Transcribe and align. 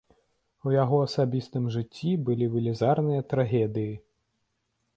У 0.67 0.71
яго 0.75 0.97
асабістым 1.07 1.67
жыцці 1.75 2.11
былі 2.31 2.49
велізарныя 2.55 3.21
трагедыі. 3.35 3.93